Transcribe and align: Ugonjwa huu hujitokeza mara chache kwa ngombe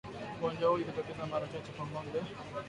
Ugonjwa 0.37 0.69
huu 0.69 0.73
hujitokeza 0.75 1.25
mara 1.25 1.47
chache 1.47 1.71
kwa 1.71 1.87
ngombe 1.87 2.19